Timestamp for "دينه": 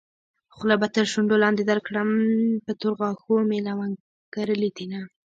4.77-4.99